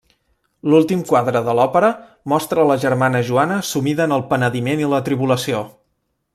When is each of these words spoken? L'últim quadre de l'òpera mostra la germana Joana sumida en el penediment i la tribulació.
L'últim 0.73 1.03
quadre 1.09 1.41
de 1.49 1.53
l'òpera 1.59 1.91
mostra 2.33 2.65
la 2.71 2.79
germana 2.85 3.23
Joana 3.29 3.61
sumida 3.73 4.09
en 4.09 4.19
el 4.19 4.27
penediment 4.33 4.85
i 4.87 4.93
la 4.95 5.05
tribulació. 5.11 5.65